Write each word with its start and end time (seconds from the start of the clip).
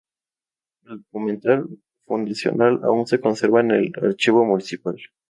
El 0.87 1.01
documento 1.03 1.69
fundacional 2.07 2.79
aún 2.81 3.05
se 3.05 3.21
conserva 3.21 3.61
en 3.61 3.69
el 3.69 3.91
archivo 4.01 4.43
municipal. 4.43 4.95